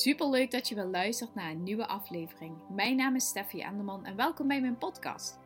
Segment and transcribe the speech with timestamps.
[0.00, 2.54] Super leuk dat je weer luistert naar een nieuwe aflevering.
[2.68, 5.38] Mijn naam is Steffi Enderman en welkom bij mijn podcast.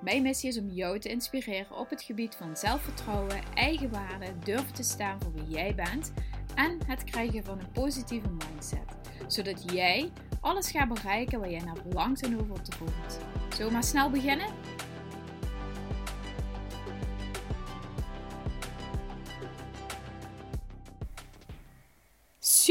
[0.00, 4.82] Mijn missie is om jou te inspireren op het gebied van zelfvertrouwen, eigenwaarde, durven te
[4.82, 6.12] staan voor wie jij bent
[6.54, 8.96] en het krijgen van een positieve mindset.
[9.26, 13.18] Zodat jij alles gaat bereiken waar jij naar verlangt en over te voelt.
[13.50, 14.46] Zullen we maar snel beginnen?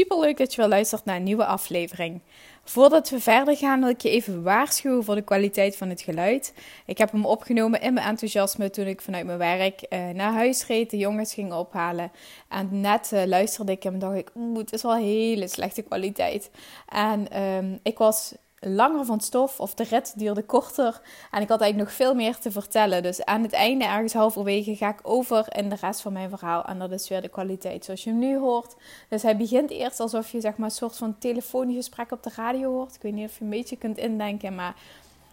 [0.08, 2.20] Super leuk dat je weer luistert naar een nieuwe aflevering.
[2.64, 6.54] Voordat we verder gaan, wil ik je even waarschuwen voor de kwaliteit van het geluid.
[6.86, 10.66] Ik heb hem opgenomen in mijn enthousiasme toen ik vanuit mijn werk uh, naar huis
[10.66, 12.12] reed, de jongens ging ophalen.
[12.48, 15.82] En net uh, luisterde ik hem en dacht ik, oeh, het is wel hele slechte
[15.82, 16.50] kwaliteit.
[16.88, 21.00] En um, ik was langer van stof of de rit duurde korter.
[21.30, 23.02] En ik had eigenlijk nog veel meer te vertellen.
[23.02, 26.64] Dus aan het einde, ergens halverwege, ga ik over in de rest van mijn verhaal.
[26.64, 28.74] En dat is weer de kwaliteit zoals je hem nu hoort.
[29.08, 32.72] Dus hij begint eerst alsof je zeg maar, een soort van telefoongesprek op de radio
[32.72, 32.94] hoort.
[32.94, 34.74] Ik weet niet of je een beetje kunt indenken, maar...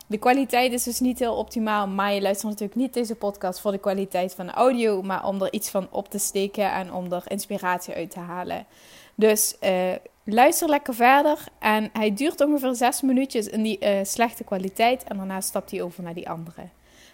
[0.07, 3.71] De kwaliteit is dus niet heel optimaal, maar je luistert natuurlijk niet deze podcast voor
[3.71, 7.11] de kwaliteit van de audio, maar om er iets van op te steken en om
[7.11, 8.65] er inspiratie uit te halen.
[9.15, 9.93] Dus uh,
[10.25, 11.37] luister lekker verder.
[11.59, 15.03] En hij duurt ongeveer zes minuutjes in die uh, slechte kwaliteit.
[15.03, 16.61] En daarna stapt hij over naar die andere.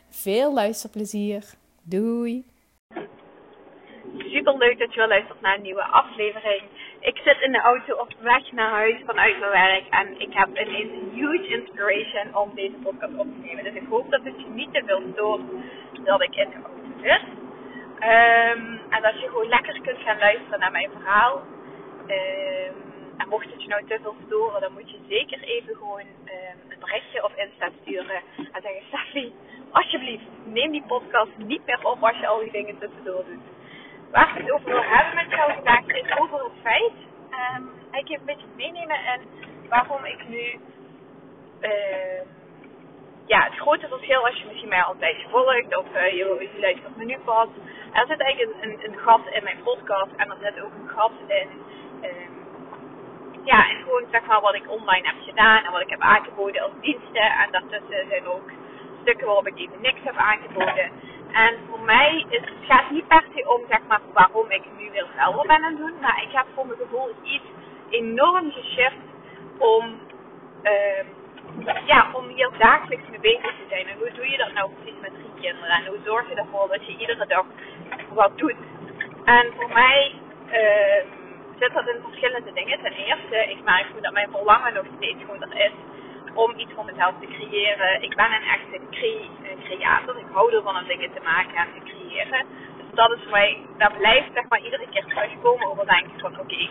[0.10, 1.44] Veel luisterplezier.
[1.84, 2.46] Doei.
[4.18, 6.62] Super leuk dat je wel luistert naar een nieuwe aflevering.
[7.00, 9.84] Ik zit in de auto op weg naar huis vanuit mijn werk.
[9.90, 13.64] En ik heb ineens een huge inspiration om deze podcast op te nemen.
[13.64, 15.42] Dus ik hoop dat het je niet te veel stoort
[16.04, 17.22] dat ik in de auto zit.
[18.00, 21.42] Um, en dat je gewoon lekker kunt gaan luisteren naar mijn verhaal.
[22.08, 22.76] Um,
[23.18, 26.58] en mocht het je nou te veel storen, dan moet je zeker even gewoon um,
[26.70, 28.22] een berichtje of Insta sturen.
[28.52, 29.34] En zeggen, Steffi,
[29.72, 33.59] alsjeblieft, neem die podcast niet meer op als je al die dingen tussendoor doet.
[34.12, 36.92] Waar ik het over wil hebben met jou vandaag is over het feit.
[37.92, 39.22] Ik je een beetje meenemen en
[39.70, 40.60] waarom ik nu...
[41.62, 42.22] Uh,
[43.26, 46.50] ja, het grote verschil als je misschien mij al een tijdje volgt of uh, je,
[46.54, 47.48] je luistert me nu pas.
[47.94, 50.90] Er zit eigenlijk een, een, een gat in mijn podcast en er zit ook een
[50.90, 51.50] gat in...
[52.02, 52.38] Um,
[53.44, 56.62] ja, en gewoon zeg maar wat ik online heb gedaan en wat ik heb aangeboden
[56.62, 57.32] als diensten.
[57.44, 58.52] En daartussen zijn ook
[59.02, 60.92] stukken waarop ik even niks heb aangeboden.
[61.32, 64.92] En voor mij is het gaat niet per se om zeg maar waarom ik nu
[64.92, 65.94] weer zelf ben aan doen.
[66.02, 67.50] Maar ik heb voor mijn gevoel iets
[67.90, 69.06] enorm geshift
[69.58, 70.00] om,
[70.64, 71.04] uh,
[71.86, 73.88] ja, om hier dagelijks mee bezig te zijn.
[73.88, 75.76] En hoe doe je dat nou precies met drie kinderen?
[75.76, 77.46] En hoe zorg je ervoor dat je iedere dag
[78.14, 78.62] wat doet?
[79.26, 80.14] En voor mij...
[80.52, 81.18] Uh,
[81.60, 82.80] zit dat in verschillende dingen.
[82.82, 85.72] Ten eerste, ik merk dat mijn verlangen nog steeds gewoon er is
[86.44, 88.02] om iets voor mezelf te creëren.
[88.02, 89.22] Ik ben een echte cre
[89.64, 90.18] creator.
[90.18, 92.46] Ik hou ervan om dingen te maken en te creëren.
[92.78, 96.70] Dus dat is dat blijft zeg maar iedere keer terugkomen over denken van oké,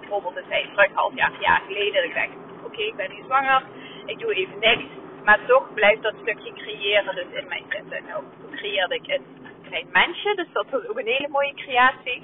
[0.00, 2.32] bijvoorbeeld een tijd terug, half jaar, jaar geleden, ik denk
[2.64, 3.62] oké, ik ben nu zwanger,
[4.06, 4.84] ik doe even niks.
[5.24, 8.04] Maar toch blijft dat stukje creëren dus in mij zitten.
[8.08, 9.24] Nou, creëerde ik een
[9.68, 12.22] klein mensje, dus dat was ook een hele mooie creatie.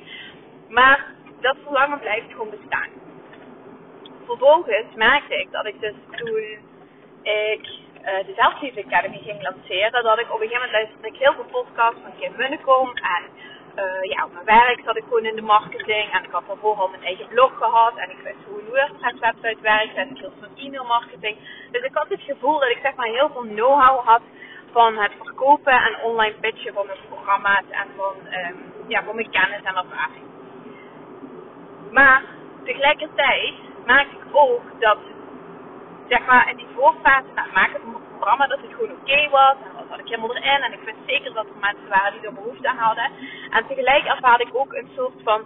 [0.68, 2.88] Maar dat verlangen blijft gewoon bestaan.
[4.28, 6.58] Vervolgens merkte ik dat ik dus toen
[7.22, 11.16] ik uh, de Zelfliefde Academy ging lanceren, dat ik op een gegeven moment luisterde ik
[11.16, 13.22] heel veel podcasts van Kim Munnekom en
[13.76, 16.76] uh, ja, op mijn werk zat ik gewoon in de marketing en ik had daarvoor
[16.76, 20.18] al mijn eigen blog gehad en ik wist hoe een WordPress website werkt en ik
[20.18, 21.36] hield van e-mail marketing.
[21.70, 24.22] Dus ik had het gevoel dat ik zeg maar heel veel know-how had
[24.72, 28.56] van het verkopen en online pitchen van mijn programma's en van, um,
[28.86, 30.24] ja, van mijn kennis en ervaring.
[31.90, 32.22] Maar
[32.64, 33.54] tegelijkertijd
[33.92, 34.98] maak ik ook dat,
[36.08, 39.28] zeg maar, in die voorfase na het maken van het programma, dat het gewoon oké
[39.30, 39.56] was.
[39.66, 40.62] En dat had ik helemaal erin.
[40.62, 43.10] En ik vind zeker dat er mensen waren die er behoefte aan hadden.
[43.50, 45.40] En tegelijk ervaarde ik ook een soort van,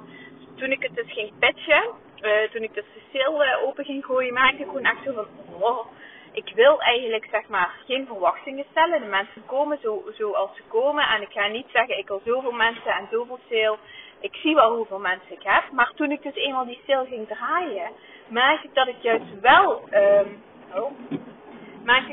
[0.57, 1.85] toen ik het dus ging pitchen,
[2.21, 5.13] uh, toen ik dus de sale uh, open ging gooien, maakte ik gewoon echt zo
[5.13, 5.27] van,
[5.61, 5.87] oh,
[6.33, 9.01] ik wil eigenlijk zeg maar geen verwachtingen stellen.
[9.01, 11.09] De mensen komen zo, zoals ze komen.
[11.09, 13.79] En ik ga niet zeggen, ik wil zoveel mensen en zoveel sale
[14.23, 15.63] ik zie wel hoeveel mensen ik heb.
[15.73, 17.91] Maar toen ik dus eenmaal die stil ging draaien,
[18.33, 20.43] merkte ik dat ik juist wel, um,
[20.75, 20.91] oh,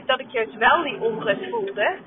[0.06, 1.98] dat ik juist wel die onrust voelde.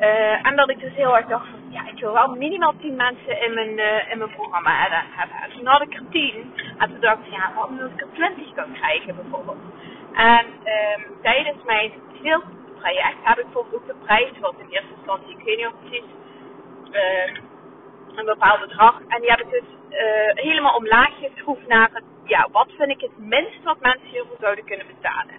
[0.00, 2.96] Uh, en dat ik dus heel erg dacht van, ja, ik wil wel minimaal 10
[2.96, 5.02] mensen in mijn, uh, in mijn programma hebben.
[5.42, 6.52] En toen had ik er 10.
[6.78, 9.62] En toen dacht ik, ja, wat als ik er 20 kan krijgen bijvoorbeeld.
[10.14, 11.92] En um, tijdens mijn
[12.80, 15.80] traject heb ik bijvoorbeeld ook de prijs, wat in eerste instantie, ik weet niet of
[15.80, 16.08] precies,
[16.92, 17.36] uh,
[18.14, 19.00] een bepaald bedrag.
[19.08, 19.98] En die heb ik dus uh,
[20.34, 24.64] helemaal omlaag geschroefd naar het, ja, wat vind ik het minst wat mensen hiervoor zouden
[24.64, 25.34] kunnen betalen.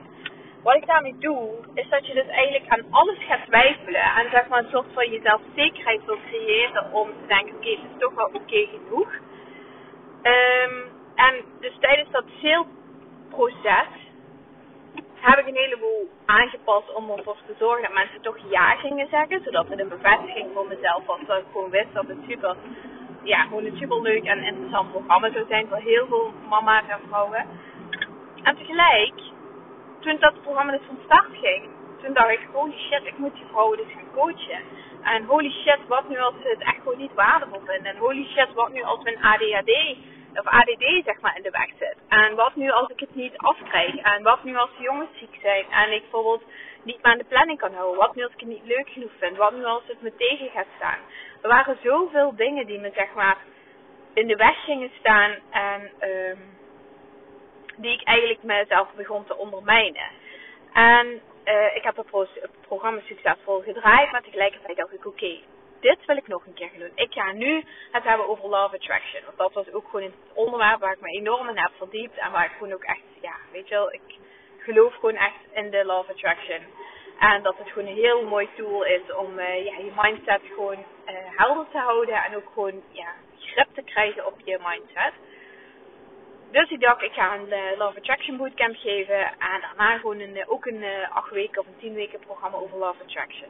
[0.64, 4.02] Wat ik daarmee doe, is dat je dus eigenlijk aan alles gaat twijfelen.
[4.02, 7.80] En zeg maar een soort van jezelf zekerheid wil creëren om te denken, oké, het
[7.80, 9.14] is toch wel oké genoeg.
[10.24, 12.66] Um, en dus tijdens dat sale
[13.30, 13.88] proces
[15.14, 19.44] heb ik een heleboel aangepast om ervoor te zorgen dat mensen toch ja gingen zeggen.
[19.44, 21.20] Zodat het een bevestiging voor mezelf was.
[21.28, 22.56] Dat ik gewoon wist dat het super,
[23.26, 27.00] ja, gewoon een super leuk en interessant programma zou zijn voor heel veel mama's en
[27.08, 27.46] vrouwen.
[28.44, 29.14] En tegelijk,
[30.00, 31.64] toen dat programma dus van start ging,
[32.02, 34.62] toen dacht ik, holy shit, ik moet die vrouwen dus gaan coachen.
[35.04, 37.92] En holy shit, wat nu als ze het echt gewoon niet waardevol vinden.
[37.92, 39.98] En holy shit, wat nu als mijn ADHD
[40.40, 41.98] of ADD zeg maar in de weg zit.
[42.08, 43.96] En wat nu als ik het niet afkrijg?
[43.96, 46.44] En wat nu als de jongens ziek zijn en ik bijvoorbeeld
[46.84, 48.00] niet meer aan de planning kan houden?
[48.00, 49.38] Wat nu als ik het niet leuk genoeg vind?
[49.38, 51.00] Wat nu als het me tegen gaat staan?
[51.46, 53.38] Er waren zoveel dingen die me zeg maar
[54.14, 56.58] in de weg gingen staan en um,
[57.76, 60.10] die ik eigenlijk mezelf begon te ondermijnen.
[60.74, 62.30] En uh, ik heb het
[62.68, 65.40] programma succesvol gedraaid, maar tegelijkertijd dacht ik, oké,
[65.80, 66.92] dit wil ik nog een keer gaan doen.
[66.96, 69.22] Ik ga nu het hebben over Love Attraction.
[69.26, 72.18] Want dat was ook gewoon een onderwerp waar ik me enorm in heb verdiept.
[72.18, 74.18] En waar ik gewoon ook echt, ja, weet je wel, ik
[74.58, 76.62] geloof gewoon echt in de Love Attraction.
[77.20, 80.86] En dat het gewoon een heel mooi tool is om uh, ja, je mindset gewoon
[81.36, 82.16] helder te houden.
[82.24, 83.10] En ook gewoon ja,
[83.40, 85.14] grip te krijgen op je mindset.
[86.52, 89.20] Dus ik dacht, ik ga een uh, Love Attraction Bootcamp geven.
[89.20, 93.04] En daarna gewoon een, ook een 8 weken of een 10 weken programma over Love
[93.04, 93.50] Attraction.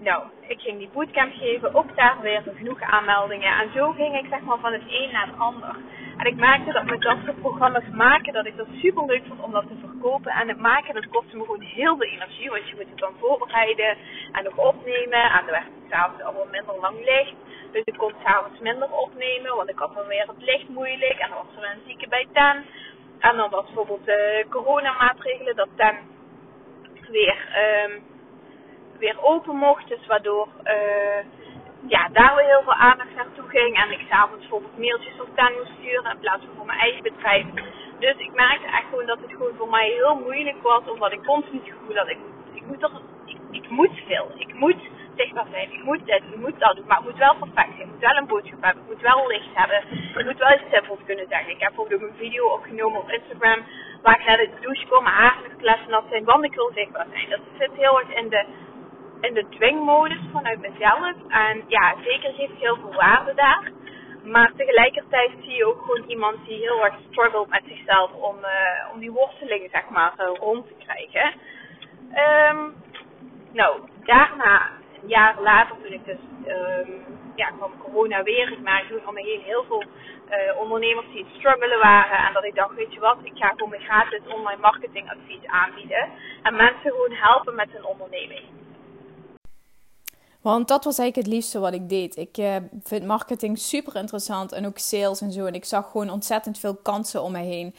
[0.00, 3.58] Nou, ik ging die bootcamp geven, ook daar weer genoeg aanmeldingen.
[3.58, 5.76] En zo ging ik zeg maar van het een naar het ander.
[6.16, 9.42] En ik merkte dat met dat soort programma's maken, dat ik dat super leuk vond
[9.42, 9.74] om dat te
[10.24, 12.50] En het maken, dat kostte me gewoon heel veel energie.
[12.50, 13.96] Want je moet het dan voorbereiden
[14.32, 15.22] en nog opnemen.
[15.22, 17.34] En dan werd het s'avonds al wat minder lang licht.
[17.72, 21.18] Dus ik kon s'avonds minder opnemen, want ik had dan weer het licht moeilijk.
[21.18, 22.64] En dan was er een zieke bij ten.
[23.18, 25.96] En dan was bijvoorbeeld de coronamaatregelen, dat ten
[27.10, 27.36] weer...
[27.86, 28.16] Um,
[28.98, 29.88] weer open mocht.
[29.88, 31.20] Dus waardoor uh,
[31.86, 33.76] ja, daar weer heel veel aandacht naartoe ging.
[33.76, 37.02] En ik s'avonds bijvoorbeeld mailtjes voor Stan moest sturen in plaats van voor mijn eigen
[37.02, 37.46] bedrijf.
[37.98, 40.82] Dus ik merkte echt gewoon dat het gewoon voor mij heel moeilijk was.
[40.88, 42.18] Omdat ik continu het gevoel ik,
[42.52, 44.30] ik moet toch, ik, ik moet veel.
[44.36, 44.80] Ik moet
[45.16, 45.72] zichtbaar zijn.
[45.72, 46.86] Ik moet dit, ik moet dat doen.
[46.86, 47.86] Maar het moet wel perfect zijn.
[47.86, 48.82] Ik moet wel een boodschap hebben.
[48.82, 49.80] Ik moet wel licht hebben.
[50.18, 51.50] Ik moet wel iets simpels kunnen zeggen.
[51.50, 53.60] Ik heb bijvoorbeeld ook een video opgenomen op Instagram.
[54.02, 56.24] Waar ik naar de douche kom, mijn haren nog nat zijn.
[56.24, 57.30] Want ik wil zichtbaar zijn.
[57.30, 58.46] Dat zit heel erg in de
[59.20, 61.14] in de dwingmodus vanuit mezelf.
[61.28, 63.72] En ja, zeker geeft heel veel waarde daar.
[64.30, 68.92] Maar tegelijkertijd zie je ook gewoon iemand die heel erg struggelt met zichzelf om, uh,
[68.92, 71.34] om die worstelingen zeg maar rond te krijgen.
[72.54, 72.74] Um,
[73.52, 74.70] nou, daarna,
[75.02, 77.04] een jaar later, toen ik dus, um,
[77.34, 78.52] ja, kwam corona weer.
[78.52, 82.26] Ik merkte om me heel veel uh, ondernemers die het struggelen waren.
[82.26, 86.08] En dat ik dacht, weet je wat, ik ga gewoon gratis online marketingadvies aanbieden.
[86.42, 88.57] En mensen gewoon helpen met hun onderneming.
[90.40, 92.16] Want dat was eigenlijk het liefste wat ik deed.
[92.16, 95.46] Ik uh, vind marketing super interessant en ook sales en zo.
[95.46, 97.74] En ik zag gewoon ontzettend veel kansen om me heen.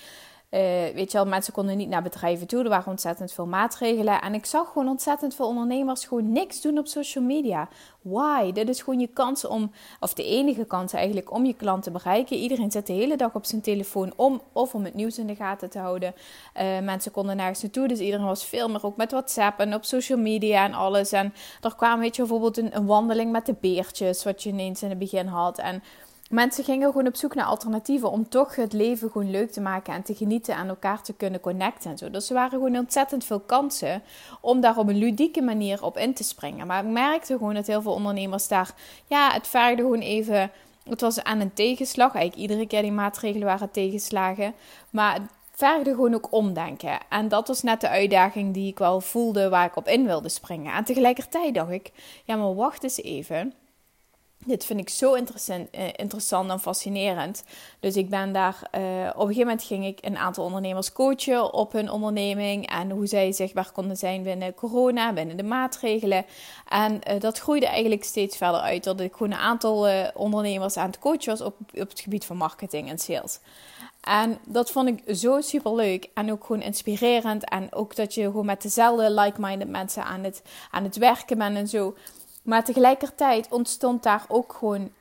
[0.51, 0.59] Uh,
[0.93, 2.63] weet je wel, mensen konden niet naar bedrijven toe.
[2.63, 4.21] Er waren ontzettend veel maatregelen.
[4.21, 7.67] En ik zag gewoon ontzettend veel ondernemers gewoon niks doen op social media.
[8.01, 8.51] Why?
[8.51, 11.91] Dit is gewoon je kans om, of de enige kans eigenlijk, om je klant te
[11.91, 12.37] bereiken.
[12.37, 15.35] Iedereen zit de hele dag op zijn telefoon om, of om het nieuws in de
[15.35, 16.13] gaten te houden.
[16.61, 19.85] Uh, mensen konden nergens naartoe, dus iedereen was veel meer ook met WhatsApp en op
[19.85, 21.11] social media en alles.
[21.11, 24.83] En er kwam, weet je, bijvoorbeeld een, een wandeling met de beertjes, wat je ineens
[24.83, 25.57] in het begin had.
[25.57, 25.83] En
[26.29, 29.93] Mensen gingen gewoon op zoek naar alternatieven om toch het leven gewoon leuk te maken
[29.93, 32.09] en te genieten en elkaar te kunnen connecten en zo.
[32.09, 34.04] Dus er waren gewoon ontzettend veel kansen
[34.42, 36.68] om daar op een ludieke manier op in te springen.
[36.68, 38.73] Maar ik merkte gewoon dat heel veel ondernemers daar,
[39.06, 40.51] ja, het vergde gewoon even.
[40.83, 42.15] Het was aan een tegenslag.
[42.15, 44.54] Eigenlijk iedere keer die maatregelen waren tegenslagen.
[44.89, 46.99] Maar het vergde gewoon ook omdenken.
[47.09, 50.30] En dat was net de uitdaging die ik wel voelde waar ik op in wilde
[50.30, 50.73] springen.
[50.73, 51.92] En tegelijkertijd dacht ik,
[52.25, 53.54] ja, maar wacht eens even
[54.45, 57.43] dit vind ik zo interessant, eh, interessant en fascinerend.
[57.79, 58.69] Dus ik ben daar.
[58.77, 62.69] Uh, op een gegeven moment ging ik een aantal ondernemers coachen op hun onderneming.
[62.69, 66.25] En hoe zij zichtbaar konden zijn binnen corona, binnen de maatregelen.
[66.67, 68.83] En uh, dat groeide eigenlijk steeds verder uit.
[68.83, 72.37] Dat ik gewoon een aantal ondernemers aan het coachen was op, op het gebied van
[72.37, 73.39] marketing en sales.
[74.01, 77.49] En dat vond ik zo super leuk en ook gewoon inspirerend.
[77.49, 80.41] En ook dat je gewoon met dezelfde like-minded mensen aan het,
[80.71, 81.95] aan het werken bent en zo.
[82.49, 84.91] Maar tegelijkertijd ontstond daar ook gewoon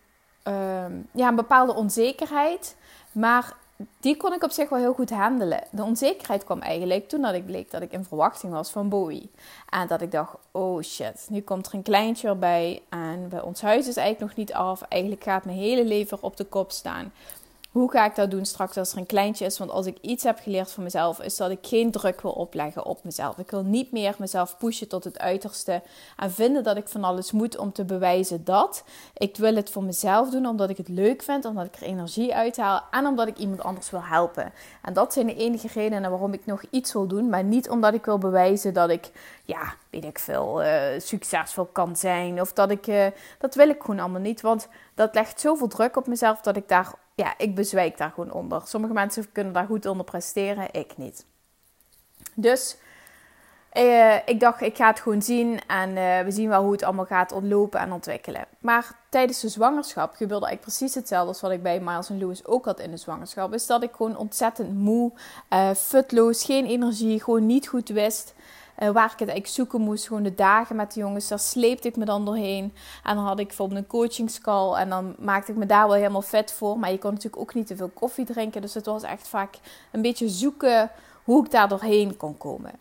[0.42, 2.76] ehm, ja, een bepaalde onzekerheid.
[3.12, 3.56] Maar
[4.00, 5.62] die kon ik op zich wel heel goed handelen.
[5.70, 9.30] De onzekerheid kwam eigenlijk toen dat ik bleek dat ik in verwachting was van Bowie.
[9.68, 12.82] En dat ik dacht, oh shit, nu komt er een kleintje erbij.
[12.88, 14.82] En bij ons huis is eigenlijk nog niet af.
[14.82, 17.12] Eigenlijk gaat mijn hele leven op de kop staan.
[17.78, 19.58] Hoe ga ik dat doen straks als er een kleintje is?
[19.58, 22.84] Want als ik iets heb geleerd van mezelf, is dat ik geen druk wil opleggen
[22.84, 23.38] op mezelf.
[23.38, 25.82] Ik wil niet meer mezelf pushen tot het uiterste
[26.16, 28.84] en vinden dat ik van alles moet om te bewijzen dat.
[29.14, 32.34] Ik wil het voor mezelf doen omdat ik het leuk vind, omdat ik er energie
[32.34, 34.52] uithaal en omdat ik iemand anders wil helpen.
[34.82, 37.94] En dat zijn de enige redenen waarom ik nog iets wil doen, maar niet omdat
[37.94, 39.10] ik wil bewijzen dat ik,
[39.44, 42.40] ja, weet ik veel, uh, succesvol kan zijn.
[42.40, 43.06] Of dat ik, uh,
[43.38, 46.68] dat wil ik gewoon allemaal niet, want dat legt zoveel druk op mezelf dat ik
[46.68, 48.62] daar ja, ik bezwijk daar gewoon onder.
[48.64, 51.26] Sommige mensen kunnen daar goed onder presteren, ik niet.
[52.34, 52.76] Dus
[53.72, 56.82] uh, ik dacht, ik ga het gewoon zien en uh, we zien wel hoe het
[56.82, 58.44] allemaal gaat ontlopen en ontwikkelen.
[58.58, 62.46] Maar tijdens de zwangerschap gebeurde eigenlijk precies hetzelfde als wat ik bij Miles en Lewis
[62.46, 63.54] ook had in de zwangerschap.
[63.54, 65.12] Is dat ik gewoon ontzettend moe,
[65.50, 68.34] uh, futloos, geen energie, gewoon niet goed wist
[68.78, 70.06] uh, waar ik het eigenlijk zoeken moest.
[70.06, 72.72] Gewoon de dagen met de jongens, daar sleepte ik me dan doorheen.
[73.04, 76.22] En dan had ik bijvoorbeeld een coachingscall en dan maakte ik me daar wel helemaal
[76.22, 76.78] vet voor.
[76.78, 78.60] Maar je kon natuurlijk ook niet te veel koffie drinken.
[78.60, 79.58] Dus het was echt vaak
[79.92, 80.90] een beetje zoeken
[81.24, 82.72] hoe ik daar doorheen kon komen.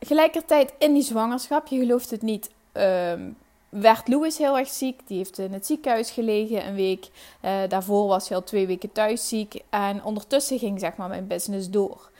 [0.00, 3.36] Gelijkertijd in die zwangerschap, je gelooft het niet, um,
[3.68, 5.00] werd Louis heel erg ziek.
[5.06, 7.08] Die heeft in het ziekenhuis gelegen een week.
[7.44, 9.62] Uh, daarvoor was hij al twee weken thuis ziek.
[9.70, 12.10] En ondertussen ging zeg maar mijn business door.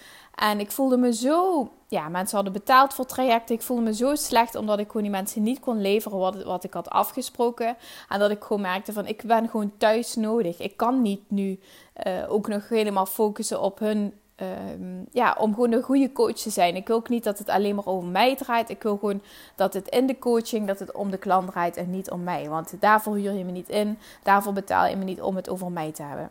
[0.40, 1.68] En ik voelde me zo.
[1.88, 3.54] Ja, mensen hadden betaald voor trajecten.
[3.54, 6.64] Ik voelde me zo slecht omdat ik gewoon die mensen niet kon leveren wat, wat
[6.64, 7.76] ik had afgesproken.
[8.08, 10.58] En dat ik gewoon merkte van ik ben gewoon thuis nodig.
[10.58, 11.58] Ik kan niet nu
[12.06, 14.14] uh, ook nog helemaal focussen op hun.
[14.36, 16.76] Um, ja, om gewoon een goede coach te zijn.
[16.76, 18.70] Ik wil ook niet dat het alleen maar over mij draait.
[18.70, 19.22] Ik wil gewoon
[19.54, 22.48] dat het in de coaching, dat het om de klant draait en niet om mij.
[22.48, 23.98] Want daarvoor huur je me niet in.
[24.22, 26.30] Daarvoor betaal je me niet om het over mij te hebben.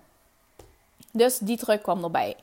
[1.12, 2.36] Dus die druk kwam erbij.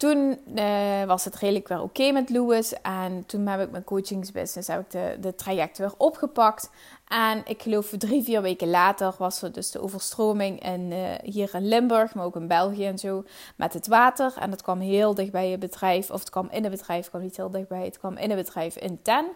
[0.00, 2.74] Toen uh, was het redelijk weer oké met Louis.
[2.82, 6.70] En toen heb ik mijn coachingsbusiness, heb ik de, de traject weer opgepakt.
[7.08, 11.54] En ik geloof drie, vier weken later was er dus de overstroming in, uh, hier
[11.54, 13.24] in Limburg, maar ook in België en zo,
[13.56, 14.32] met het water.
[14.38, 17.22] En dat kwam heel dicht bij het bedrijf, of het kwam in het bedrijf, kwam
[17.22, 19.26] niet heel dichtbij, het kwam in het bedrijf in Ten.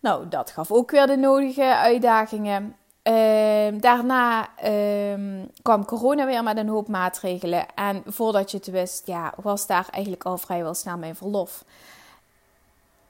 [0.00, 2.76] Nou, dat gaf ook weer de nodige uitdagingen.
[3.08, 7.66] Uh, daarna uh, kwam corona weer met een hoop maatregelen.
[7.74, 11.64] En voordat je het wist, ja, was daar eigenlijk al vrijwel snel mijn verlof.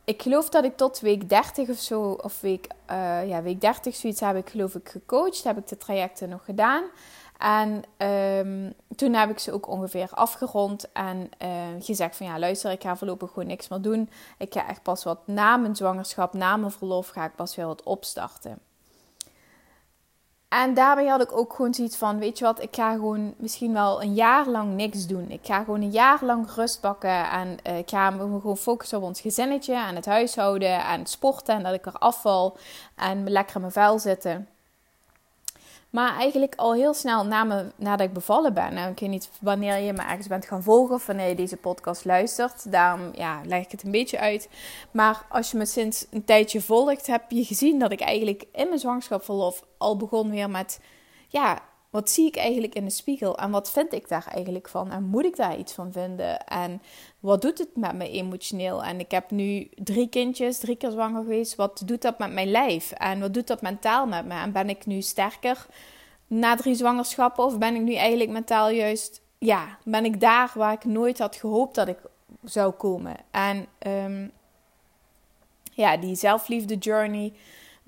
[0.05, 3.95] Ik geloof dat ik tot week 30 of zo, of week, uh, ja, week 30
[3.95, 5.45] zoiets heb ik geloof ik gecoacht.
[5.45, 6.85] Heb ik de trajecten nog gedaan.
[7.38, 11.49] En um, toen heb ik ze ook ongeveer afgerond en uh,
[11.81, 14.11] gezegd van ja, luister, ik ga voorlopig gewoon niks meer doen.
[14.38, 17.67] Ik ga echt pas wat na mijn zwangerschap, na mijn verlof, ga ik pas weer
[17.67, 18.68] wat opstarten.
[20.49, 23.73] En daarbij had ik ook gewoon zoiets van: weet je wat, ik ga gewoon misschien
[23.73, 25.31] wel een jaar lang niks doen.
[25.31, 27.31] Ik ga gewoon een jaar lang rust pakken.
[27.31, 31.11] En uh, ik ga me gewoon focussen op ons gezinnetje en het huishouden en het
[31.11, 31.55] sporten.
[31.55, 32.57] En dat ik er afval
[32.97, 34.49] en lekker in mijn vuil zitten.
[35.90, 38.75] Maar eigenlijk al heel snel na nadat ik bevallen ben.
[38.75, 41.57] Nou, ik weet niet wanneer je me ergens bent gaan volgen of wanneer je deze
[41.57, 42.73] podcast luistert.
[42.73, 44.49] Daarom ja, leg ik het een beetje uit.
[44.90, 48.68] Maar als je me sinds een tijdje volgt, heb je gezien dat ik eigenlijk in
[48.68, 50.80] mijn zwangerschapsverlof al begon weer met...
[51.28, 54.90] Ja, wat zie ik eigenlijk in de spiegel en wat vind ik daar eigenlijk van?
[54.90, 56.47] En moet ik daar iets van vinden?
[56.47, 56.83] En
[57.21, 58.85] wat doet het met me emotioneel?
[58.85, 62.50] En ik heb nu drie kindjes, drie keer zwanger geweest, wat doet dat met mijn
[62.50, 62.90] lijf?
[62.90, 64.35] En wat doet dat mentaal met me?
[64.35, 65.66] En ben ik nu sterker
[66.26, 67.45] na drie zwangerschappen?
[67.45, 71.37] Of ben ik nu eigenlijk mentaal juist, ja, ben ik daar waar ik nooit had
[71.37, 71.99] gehoopt dat ik
[72.45, 73.16] zou komen?
[73.30, 74.30] En um,
[75.73, 77.33] ja, die zelfliefde journey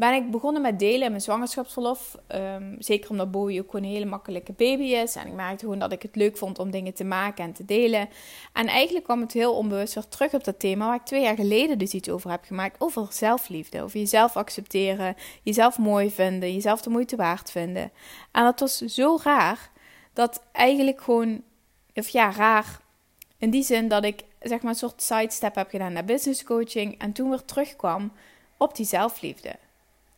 [0.01, 2.17] ben ik begonnen met delen in mijn zwangerschapsverlof.
[2.35, 5.17] Um, zeker omdat Bowie ook gewoon een hele makkelijke baby is.
[5.17, 7.65] En ik merkte gewoon dat ik het leuk vond om dingen te maken en te
[7.65, 8.09] delen.
[8.53, 11.35] En eigenlijk kwam het heel onbewust weer terug op dat thema waar ik twee jaar
[11.35, 12.81] geleden dus iets over heb gemaakt.
[12.81, 17.93] Over zelfliefde, over jezelf accepteren, jezelf mooi vinden, jezelf de moeite waard vinden.
[18.33, 19.71] En dat was zo raar,
[20.13, 21.43] dat eigenlijk gewoon,
[21.95, 22.81] of ja, raar
[23.39, 26.99] in die zin dat ik zeg maar een soort sidestep heb gedaan naar business coaching.
[26.99, 28.13] En toen weer terugkwam
[28.57, 29.55] op die zelfliefde.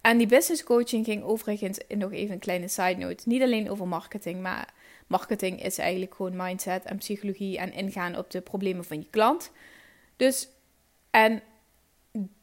[0.02, 3.88] En die business coaching ging overigens, nog even een kleine side note, niet alleen over
[3.88, 4.74] marketing, maar
[5.06, 9.50] marketing is eigenlijk gewoon mindset en psychologie en ingaan op de problemen van je klant.
[10.16, 10.48] Dus,
[11.10, 11.42] en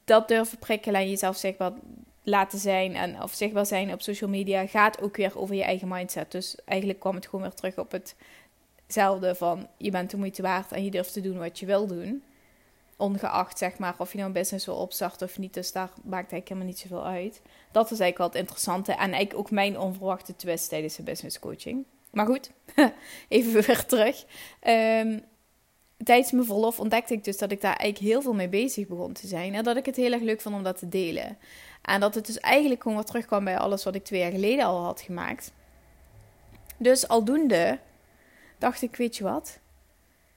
[0.06, 1.72] dat durven prikkelen en jezelf zichtbaar
[2.24, 5.88] laten zijn en of zichtbaar zijn op social media gaat ook weer over je eigen
[5.88, 6.32] mindset.
[6.32, 8.02] Dus eigenlijk kwam het gewoon weer terug op
[8.86, 11.88] hetzelfde van je bent de moeite waard en je durft te doen wat je wil
[11.88, 12.24] doen
[13.00, 15.54] ongeacht zeg maar of je nou een business wil opstarten of niet.
[15.54, 17.42] Dus daar maakt eigenlijk helemaal niet zoveel uit.
[17.72, 21.86] Dat is eigenlijk het interessante en eigenlijk ook mijn onverwachte twist tijdens de business coaching.
[22.12, 22.52] Maar goed,
[23.28, 24.26] even weer terug.
[24.64, 25.24] Um,
[26.04, 29.14] tijdens mijn verlof ontdekte ik dus dat ik daar eigenlijk heel veel mee bezig begon
[29.14, 29.56] te zijn.
[29.56, 31.38] En dat ik het heel erg leuk vond om dat te delen.
[31.82, 34.66] En dat het dus eigenlijk gewoon weer terugkwam bij alles wat ik twee jaar geleden
[34.66, 35.52] al had gemaakt.
[36.78, 37.80] Dus aldoende
[38.58, 39.60] dacht ik, weet je wat?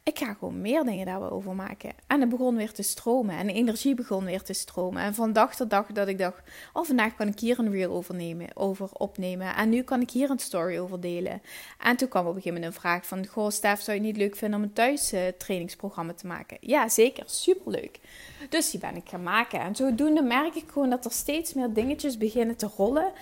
[0.04, 1.92] Ik ga gewoon meer dingen daarover maken.
[2.06, 3.36] En het begon weer te stromen.
[3.36, 5.02] En de energie begon weer te stromen.
[5.02, 6.42] En van dag tot dag dat ik dacht,
[6.72, 9.56] oh vandaag kan ik hier een reel over, nemen, over opnemen.
[9.56, 11.42] En nu kan ik hier een story over delen.
[11.78, 14.36] En toen kwam op moment een vraag van, goh Stef, zou je het niet leuk
[14.36, 16.56] vinden om een thuis uh, trainingsprogramma te maken?
[16.60, 17.24] Ja, zeker.
[17.26, 18.00] Superleuk.
[18.48, 19.60] Dus die ben ik gaan maken.
[19.60, 23.12] En zodoende merk ik gewoon dat er steeds meer dingetjes beginnen te rollen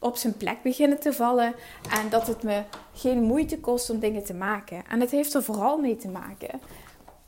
[0.00, 1.54] op zijn plek beginnen te vallen.
[1.90, 2.62] En dat het me
[2.94, 4.82] geen moeite kost om dingen te maken.
[4.88, 6.60] En het heeft er vooral mee te maken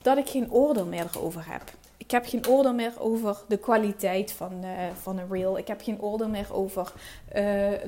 [0.03, 1.63] dat ik geen oordeel meer erover heb.
[1.97, 4.71] Ik heb geen oordeel meer over de kwaliteit van, uh,
[5.03, 5.59] van een reel.
[5.59, 6.93] Ik heb geen oordeel meer over
[7.29, 7.35] uh,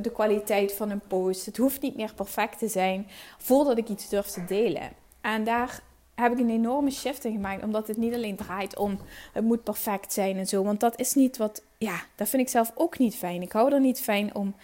[0.02, 1.46] de kwaliteit van een post.
[1.46, 3.06] Het hoeft niet meer perfect te zijn
[3.38, 4.90] voordat ik iets durf te delen.
[5.20, 5.80] En daar
[6.14, 7.62] heb ik een enorme shift in gemaakt.
[7.62, 8.98] Omdat het niet alleen draait om
[9.32, 10.62] het moet perfect zijn en zo.
[10.62, 11.62] Want dat is niet wat.
[11.84, 13.42] Ja, dat vind ik zelf ook niet fijn.
[13.42, 14.54] Ik hou er niet fijn om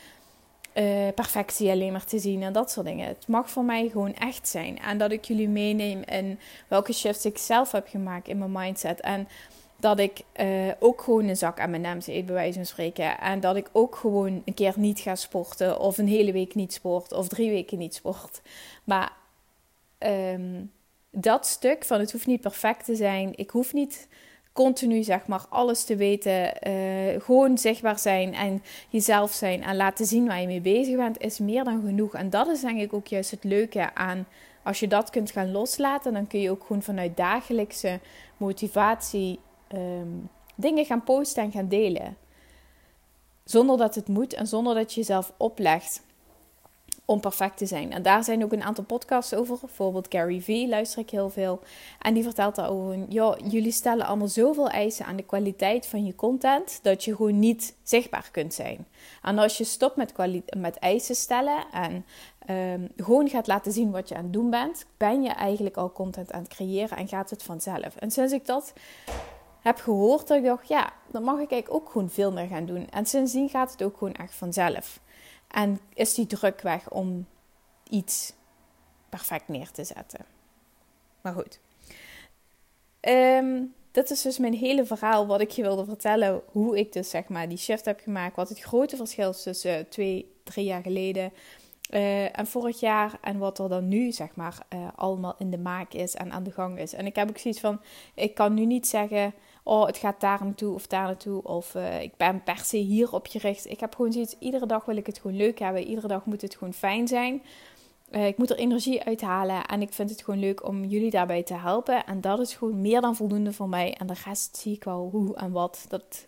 [0.74, 3.06] uh, perfectie alleen maar te zien en dat soort dingen.
[3.06, 4.78] Het mag voor mij gewoon echt zijn.
[4.78, 9.00] En dat ik jullie meeneem in welke shifts ik zelf heb gemaakt in mijn mindset.
[9.00, 9.28] En
[9.76, 13.20] dat ik uh, ook gewoon een zak aan mijn naam eet, bij wijze van spreken.
[13.20, 15.80] En dat ik ook gewoon een keer niet ga sporten.
[15.80, 17.12] Of een hele week niet sport.
[17.12, 18.40] Of drie weken niet sport.
[18.84, 19.12] Maar
[19.98, 20.72] um,
[21.10, 23.32] dat stuk van het hoeft niet perfect te zijn.
[23.36, 24.08] Ik hoef niet
[24.62, 26.52] continu zeg maar alles te weten.
[26.68, 31.20] Uh, gewoon zichtbaar zijn en jezelf zijn en laten zien waar je mee bezig bent
[31.20, 32.14] is meer dan genoeg.
[32.14, 34.26] En dat is denk ik ook juist het leuke aan
[34.62, 38.00] als je dat kunt gaan loslaten, dan kun je ook gewoon vanuit dagelijkse
[38.36, 39.38] motivatie
[39.74, 42.16] um, dingen gaan posten en gaan delen.
[43.44, 46.02] Zonder dat het moet en zonder dat je jezelf oplegt
[47.10, 47.92] om perfect te zijn.
[47.92, 49.58] En daar zijn ook een aantal podcasts over.
[49.60, 51.60] Bijvoorbeeld Gary Vee luister ik heel veel.
[51.98, 56.14] En die vertelt daarover, ja, jullie stellen allemaal zoveel eisen aan de kwaliteit van je
[56.14, 58.86] content, dat je gewoon niet zichtbaar kunt zijn.
[59.22, 60.12] En als je stopt met,
[60.56, 62.04] met eisen stellen en
[62.74, 65.92] um, gewoon gaat laten zien wat je aan het doen bent, ben je eigenlijk al
[65.92, 67.96] content aan het creëren en gaat het vanzelf.
[67.98, 68.72] En sinds ik dat
[69.60, 72.66] heb gehoord, dat ik dacht, ja, dan mag ik eigenlijk ook gewoon veel meer gaan
[72.66, 72.88] doen.
[72.90, 75.00] En sindsdien gaat het ook gewoon echt vanzelf.
[75.50, 77.26] En is die druk weg om
[77.88, 78.32] iets
[79.08, 80.24] perfect neer te zetten.
[81.20, 81.60] Maar goed.
[83.00, 86.42] Um, dit is dus mijn hele verhaal wat ik je wilde vertellen.
[86.46, 88.36] Hoe ik dus zeg maar die shift heb gemaakt.
[88.36, 91.32] Wat het grote verschil is tussen uh, twee, drie jaar geleden
[91.90, 93.18] uh, en vorig jaar.
[93.20, 96.42] En wat er dan nu zeg maar uh, allemaal in de maak is en aan
[96.42, 96.92] de gang is.
[96.92, 97.80] En ik heb ook zoiets van,
[98.14, 101.42] ik kan nu niet zeggen oh, het gaat daar naartoe of daar naartoe.
[101.42, 103.70] Of uh, ik ben per se hierop gericht.
[103.70, 105.84] Ik heb gewoon zoiets, iedere dag wil ik het gewoon leuk hebben.
[105.84, 107.42] Iedere dag moet het gewoon fijn zijn.
[108.10, 111.42] Uh, ik moet er energie uithalen en ik vind het gewoon leuk om jullie daarbij
[111.42, 112.06] te helpen.
[112.06, 113.94] En dat is gewoon meer dan voldoende voor mij.
[113.94, 115.86] En de rest zie ik wel hoe en wat.
[115.88, 116.26] Dat,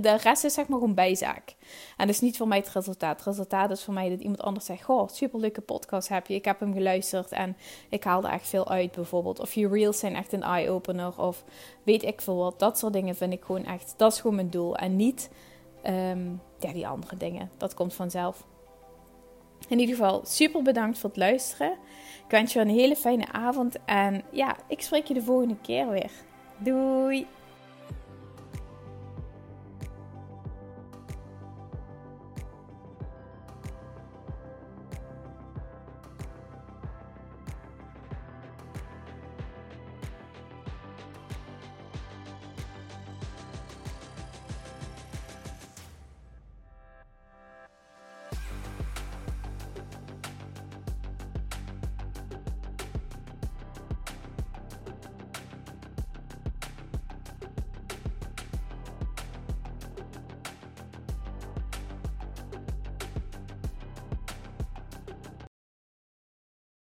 [0.00, 1.54] de rest is zeg maar gewoon bijzaak.
[1.96, 3.16] En dat is niet voor mij het resultaat.
[3.16, 6.34] Het resultaat is voor mij dat iemand anders zegt: Goh, superleuke podcast heb je.
[6.34, 7.56] Ik heb hem geluisterd en
[7.88, 9.40] ik haal er echt veel uit, bijvoorbeeld.
[9.40, 11.20] Of je reels zijn echt een eye-opener.
[11.20, 11.44] Of
[11.82, 12.58] weet ik veel wat.
[12.58, 13.94] Dat soort dingen vind ik gewoon echt.
[13.96, 14.76] Dat is gewoon mijn doel.
[14.76, 15.30] En niet
[15.86, 17.50] um, ja, die andere dingen.
[17.56, 18.44] Dat komt vanzelf.
[19.68, 21.72] In ieder geval super bedankt voor het luisteren.
[22.24, 25.90] Ik wens je een hele fijne avond en ja, ik spreek je de volgende keer
[25.90, 26.10] weer.
[26.58, 27.26] Doei!